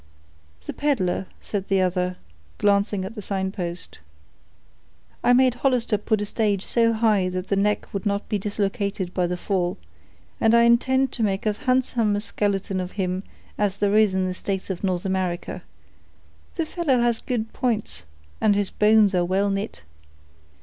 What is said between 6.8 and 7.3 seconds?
high